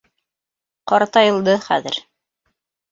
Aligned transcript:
Ҡартайылды 0.93 1.57
хәҙер... 1.69 2.03